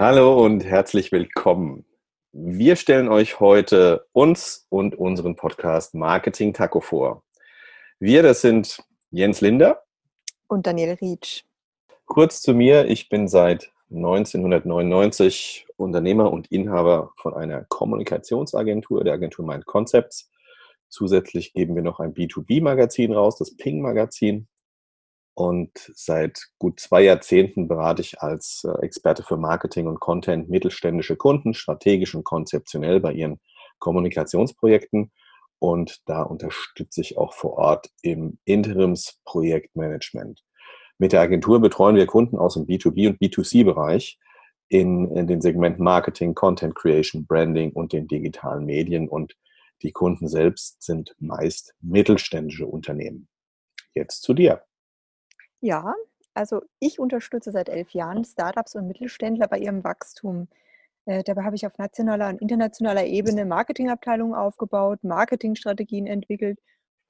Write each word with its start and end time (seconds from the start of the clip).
Hallo 0.00 0.44
und 0.44 0.64
herzlich 0.64 1.10
willkommen. 1.10 1.84
Wir 2.30 2.76
stellen 2.76 3.08
euch 3.08 3.40
heute 3.40 4.06
uns 4.12 4.64
und 4.68 4.94
unseren 4.94 5.34
Podcast 5.34 5.92
Marketing 5.96 6.52
Taco 6.52 6.80
vor. 6.80 7.24
Wir, 7.98 8.22
das 8.22 8.40
sind 8.40 8.78
Jens 9.10 9.40
Linder 9.40 9.82
und 10.46 10.68
Daniel 10.68 10.92
Rietsch. 11.00 11.42
Kurz 12.06 12.40
zu 12.40 12.54
mir, 12.54 12.86
ich 12.86 13.08
bin 13.08 13.26
seit 13.26 13.72
1999 13.90 15.66
Unternehmer 15.76 16.32
und 16.32 16.46
Inhaber 16.52 17.10
von 17.16 17.34
einer 17.34 17.64
Kommunikationsagentur, 17.64 19.02
der 19.02 19.14
Agentur 19.14 19.44
Mind 19.44 19.66
Concepts. 19.66 20.30
Zusätzlich 20.88 21.54
geben 21.54 21.74
wir 21.74 21.82
noch 21.82 21.98
ein 21.98 22.14
B2B-Magazin 22.14 23.12
raus, 23.12 23.36
das 23.36 23.56
Ping 23.56 23.80
Magazin. 23.80 24.46
Und 25.38 25.92
seit 25.94 26.48
gut 26.58 26.80
zwei 26.80 27.02
Jahrzehnten 27.02 27.68
berate 27.68 28.02
ich 28.02 28.20
als 28.20 28.64
äh, 28.64 28.84
Experte 28.84 29.22
für 29.22 29.36
Marketing 29.36 29.86
und 29.86 30.00
Content 30.00 30.50
mittelständische 30.50 31.14
Kunden, 31.14 31.54
strategisch 31.54 32.16
und 32.16 32.24
konzeptionell 32.24 32.98
bei 32.98 33.12
ihren 33.12 33.38
Kommunikationsprojekten. 33.78 35.12
Und 35.60 36.02
da 36.06 36.22
unterstütze 36.22 37.00
ich 37.02 37.18
auch 37.18 37.34
vor 37.34 37.52
Ort 37.52 37.88
im 38.02 38.40
Interimsprojektmanagement. 38.46 40.42
Mit 40.98 41.12
der 41.12 41.20
Agentur 41.20 41.60
betreuen 41.60 41.94
wir 41.94 42.06
Kunden 42.06 42.36
aus 42.36 42.54
dem 42.54 42.66
B2B 42.66 43.06
und 43.06 43.20
B2C-Bereich 43.20 44.18
in, 44.68 45.08
in 45.14 45.28
den 45.28 45.40
Segmenten 45.40 45.84
Marketing, 45.84 46.34
Content 46.34 46.74
Creation, 46.74 47.28
Branding 47.28 47.70
und 47.70 47.92
den 47.92 48.08
digitalen 48.08 48.64
Medien. 48.64 49.08
Und 49.08 49.36
die 49.82 49.92
Kunden 49.92 50.26
selbst 50.26 50.82
sind 50.82 51.14
meist 51.20 51.76
mittelständische 51.80 52.66
Unternehmen. 52.66 53.28
Jetzt 53.94 54.22
zu 54.22 54.34
dir. 54.34 54.64
Ja, 55.60 55.94
also 56.34 56.62
ich 56.78 57.00
unterstütze 57.00 57.50
seit 57.50 57.68
elf 57.68 57.90
Jahren 57.90 58.24
Startups 58.24 58.74
und 58.76 58.86
Mittelständler 58.86 59.48
bei 59.48 59.58
ihrem 59.58 59.82
Wachstum. 59.82 60.48
Äh, 61.04 61.24
dabei 61.24 61.42
habe 61.42 61.56
ich 61.56 61.66
auf 61.66 61.76
nationaler 61.78 62.28
und 62.28 62.40
internationaler 62.40 63.06
Ebene 63.06 63.44
Marketingabteilungen 63.44 64.34
aufgebaut, 64.34 65.02
Marketingstrategien 65.02 66.06
entwickelt 66.06 66.60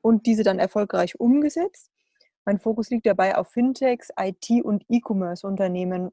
und 0.00 0.26
diese 0.26 0.44
dann 0.44 0.58
erfolgreich 0.58 1.20
umgesetzt. 1.20 1.90
Mein 2.46 2.58
Fokus 2.58 2.88
liegt 2.90 3.06
dabei 3.06 3.36
auf 3.36 3.48
Fintechs, 3.50 4.08
IT 4.18 4.64
und 4.64 4.84
E-Commerce-Unternehmen. 4.88 6.10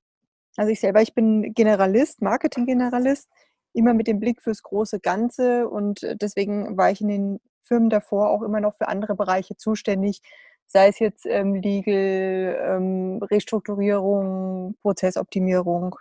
Also 0.57 0.71
ich 0.71 0.81
selber, 0.81 1.01
ich 1.01 1.13
bin 1.13 1.53
Generalist, 1.53 2.21
Marketing-Generalist, 2.21 3.29
immer 3.73 3.93
mit 3.93 4.07
dem 4.07 4.19
Blick 4.19 4.41
fürs 4.41 4.63
große 4.63 4.99
Ganze 4.99 5.69
und 5.69 6.01
deswegen 6.21 6.75
war 6.77 6.91
ich 6.91 7.01
in 7.01 7.07
den 7.07 7.39
Firmen 7.63 7.89
davor 7.89 8.29
auch 8.29 8.41
immer 8.41 8.59
noch 8.59 8.75
für 8.75 8.87
andere 8.87 9.15
Bereiche 9.15 9.55
zuständig, 9.57 10.21
sei 10.67 10.87
es 10.87 10.99
jetzt 10.99 11.25
ähm, 11.25 11.55
Legal, 11.55 12.57
ähm, 12.61 13.19
Restrukturierung, 13.23 14.75
Prozessoptimierung. 14.81 15.95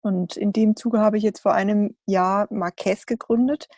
Und 0.00 0.36
in 0.36 0.52
dem 0.52 0.74
Zuge 0.76 0.98
habe 0.98 1.16
ich 1.16 1.22
jetzt 1.22 1.40
vor 1.40 1.54
einem 1.54 1.96
Jahr 2.06 2.48
Marques 2.50 3.06
gegründet. 3.06 3.68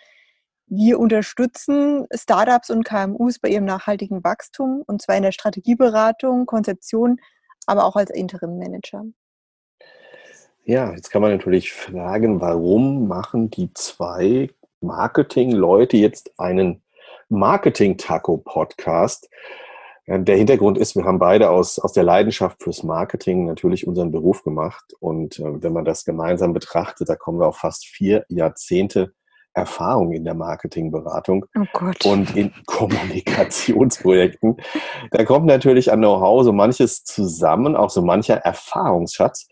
Wir 0.66 0.98
unterstützen 0.98 2.06
Startups 2.14 2.70
und 2.70 2.84
KMUs 2.84 3.38
bei 3.38 3.50
ihrem 3.50 3.66
nachhaltigen 3.66 4.24
Wachstum 4.24 4.82
und 4.86 5.02
zwar 5.02 5.16
in 5.16 5.22
der 5.22 5.32
Strategieberatung, 5.32 6.46
Konzeption, 6.46 7.20
aber 7.66 7.84
auch 7.84 7.96
als 7.96 8.10
Interim 8.10 8.58
Manager. 8.58 9.04
Ja, 10.64 10.92
jetzt 10.94 11.10
kann 11.10 11.20
man 11.20 11.32
natürlich 11.32 11.72
fragen, 11.72 12.40
warum 12.40 13.06
machen 13.06 13.50
die 13.50 13.70
zwei 13.74 14.48
Marketing-Leute 14.80 15.98
jetzt 15.98 16.38
einen 16.38 16.82
Marketing-Taco-Podcast? 17.34 19.28
Der 20.06 20.36
Hintergrund 20.36 20.76
ist, 20.76 20.96
wir 20.96 21.04
haben 21.04 21.18
beide 21.18 21.48
aus, 21.48 21.78
aus 21.78 21.94
der 21.94 22.04
Leidenschaft 22.04 22.62
fürs 22.62 22.82
Marketing 22.82 23.46
natürlich 23.46 23.86
unseren 23.86 24.10
Beruf 24.10 24.42
gemacht. 24.42 24.84
Und 25.00 25.38
äh, 25.38 25.62
wenn 25.62 25.72
man 25.72 25.86
das 25.86 26.04
gemeinsam 26.04 26.52
betrachtet, 26.52 27.08
da 27.08 27.16
kommen 27.16 27.40
wir 27.40 27.46
auf 27.46 27.56
fast 27.56 27.86
vier 27.86 28.26
Jahrzehnte 28.28 29.14
Erfahrung 29.54 30.12
in 30.12 30.24
der 30.24 30.34
Marketingberatung 30.34 31.46
oh 31.56 32.10
und 32.10 32.36
in 32.36 32.52
Kommunikationsprojekten. 32.66 34.56
Da 35.10 35.24
kommt 35.24 35.46
natürlich 35.46 35.92
an 35.92 36.00
Know-how 36.00 36.44
so 36.44 36.52
manches 36.52 37.04
zusammen, 37.04 37.76
auch 37.76 37.90
so 37.90 38.02
mancher 38.02 38.36
Erfahrungsschatz, 38.36 39.48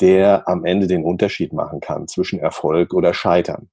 der 0.00 0.48
am 0.48 0.64
Ende 0.64 0.86
den 0.86 1.04
Unterschied 1.04 1.52
machen 1.52 1.80
kann 1.80 2.08
zwischen 2.08 2.38
Erfolg 2.38 2.94
oder 2.94 3.12
Scheitern. 3.12 3.68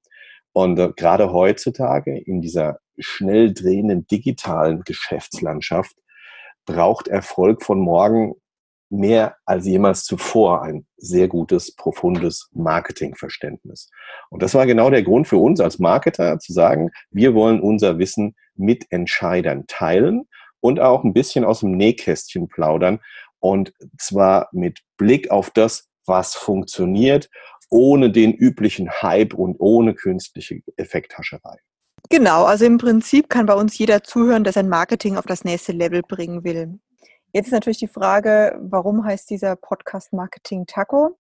Und 0.51 0.79
äh, 0.79 0.91
gerade 0.95 1.31
heutzutage 1.31 2.17
in 2.17 2.41
dieser 2.41 2.79
schnell 2.99 3.53
drehenden 3.53 4.07
digitalen 4.07 4.83
Geschäftslandschaft 4.83 5.95
braucht 6.65 7.07
Erfolg 7.07 7.63
von 7.63 7.79
morgen 7.79 8.35
mehr 8.89 9.35
als 9.45 9.65
jemals 9.65 10.03
zuvor 10.03 10.63
ein 10.63 10.85
sehr 10.95 11.27
gutes, 11.27 11.75
profundes 11.75 12.49
Marketingverständnis. 12.53 13.89
Und 14.29 14.41
das 14.41 14.53
war 14.53 14.65
genau 14.65 14.89
der 14.89 15.03
Grund 15.03 15.27
für 15.27 15.37
uns 15.37 15.59
als 15.59 15.79
Marketer 15.79 16.39
zu 16.39 16.53
sagen, 16.53 16.91
wir 17.11 17.33
wollen 17.33 17.59
unser 17.59 17.99
Wissen 17.99 18.35
mit 18.55 18.85
Entscheidern 18.89 19.65
teilen 19.67 20.27
und 20.61 20.79
auch 20.79 21.03
ein 21.03 21.13
bisschen 21.13 21.43
aus 21.43 21.59
dem 21.61 21.71
Nähkästchen 21.71 22.47
plaudern 22.47 22.99
und 23.39 23.73
zwar 23.97 24.49
mit 24.51 24.81
Blick 24.97 25.31
auf 25.31 25.51
das, 25.51 25.89
was 26.05 26.35
funktioniert, 26.35 27.29
ohne 27.69 28.11
den 28.11 28.33
üblichen 28.33 28.89
Hype 29.01 29.33
und 29.33 29.57
ohne 29.59 29.93
künstliche 29.93 30.61
Effekthascherei. 30.77 31.57
Genau, 32.09 32.45
also 32.45 32.65
im 32.65 32.77
Prinzip 32.77 33.29
kann 33.29 33.45
bei 33.45 33.53
uns 33.53 33.77
jeder 33.77 34.01
zuhören, 34.03 34.43
der 34.43 34.53
sein 34.53 34.69
Marketing 34.69 35.17
auf 35.17 35.25
das 35.25 35.43
nächste 35.43 35.73
Level 35.73 36.01
bringen 36.01 36.43
will. 36.43 36.79
Jetzt 37.33 37.47
ist 37.47 37.51
natürlich 37.51 37.79
die 37.79 37.87
Frage, 37.87 38.57
warum 38.61 39.03
heißt 39.03 39.29
dieser 39.29 39.55
Podcast 39.57 40.13
Marketing 40.13 40.65
Taco? 40.65 41.17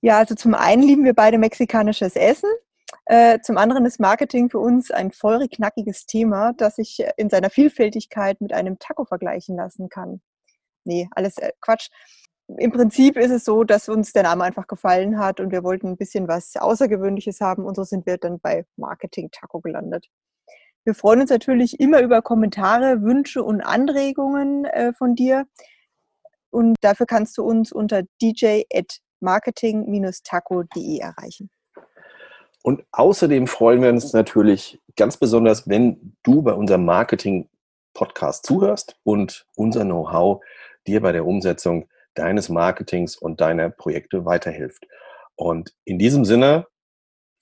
Ja, 0.00 0.18
also 0.18 0.34
zum 0.34 0.54
einen 0.54 0.82
lieben 0.82 1.04
wir 1.04 1.14
beide 1.14 1.38
mexikanisches 1.38 2.16
Essen. 2.16 2.50
Äh, 3.06 3.40
zum 3.40 3.58
anderen 3.58 3.84
ist 3.84 4.00
Marketing 4.00 4.48
für 4.48 4.58
uns 4.58 4.90
ein 4.90 5.12
feurig 5.12 5.52
knackiges 5.52 6.06
Thema, 6.06 6.54
das 6.54 6.76
sich 6.76 7.04
in 7.18 7.28
seiner 7.28 7.50
Vielfältigkeit 7.50 8.40
mit 8.40 8.52
einem 8.52 8.78
Taco 8.78 9.04
vergleichen 9.04 9.56
lassen 9.56 9.90
kann. 9.90 10.22
Nee, 10.84 11.08
alles 11.12 11.36
äh, 11.38 11.52
Quatsch 11.60 11.88
im 12.58 12.72
Prinzip 12.72 13.16
ist 13.16 13.30
es 13.30 13.44
so, 13.44 13.64
dass 13.64 13.88
uns 13.88 14.12
der 14.12 14.24
Name 14.24 14.44
einfach 14.44 14.66
gefallen 14.66 15.18
hat 15.18 15.40
und 15.40 15.50
wir 15.50 15.64
wollten 15.64 15.88
ein 15.88 15.96
bisschen 15.96 16.28
was 16.28 16.56
Außergewöhnliches 16.56 17.40
haben 17.40 17.64
und 17.64 17.74
so 17.74 17.84
sind 17.84 18.04
wir 18.06 18.18
dann 18.18 18.38
bei 18.40 18.66
Marketing 18.76 19.30
Taco 19.30 19.60
gelandet. 19.60 20.08
Wir 20.84 20.94
freuen 20.94 21.22
uns 21.22 21.30
natürlich 21.30 21.80
immer 21.80 22.02
über 22.02 22.20
Kommentare, 22.20 23.00
Wünsche 23.02 23.42
und 23.42 23.62
Anregungen 23.62 24.66
äh, 24.66 24.92
von 24.92 25.14
dir. 25.14 25.46
Und 26.50 26.76
dafür 26.82 27.06
kannst 27.06 27.38
du 27.38 27.42
uns 27.42 27.72
unter 27.72 28.02
dj.marketing-taco.de 28.20 30.98
erreichen. 30.98 31.48
Und 32.62 32.84
außerdem 32.92 33.46
freuen 33.46 33.80
wir 33.80 33.88
uns 33.88 34.12
natürlich 34.12 34.78
ganz 34.96 35.16
besonders, 35.16 35.66
wenn 35.68 36.18
du 36.22 36.42
bei 36.42 36.52
unserem 36.52 36.84
Marketing-Podcast 36.84 38.44
zuhörst 38.44 38.98
und 39.04 39.46
unser 39.56 39.84
Know-how 39.84 40.44
dir 40.86 41.00
bei 41.00 41.12
der 41.12 41.24
Umsetzung 41.26 41.88
deines 42.14 42.48
Marketings 42.48 43.16
und 43.16 43.40
deiner 43.40 43.70
Projekte 43.70 44.24
weiterhilft. 44.24 44.86
Und 45.36 45.74
in 45.84 45.98
diesem 45.98 46.24
Sinne, 46.24 46.66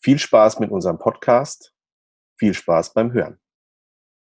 viel 0.02 0.18
Spaß 0.18 0.58
mit 0.60 0.70
unserem 0.70 0.98
Podcast, 0.98 1.74
viel 2.38 2.54
Spaß 2.54 2.94
beim 2.94 3.12
Hören. 3.12 3.38